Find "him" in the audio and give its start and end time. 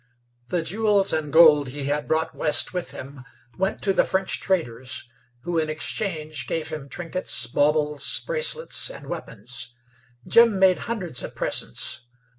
2.89-3.23, 6.69-6.89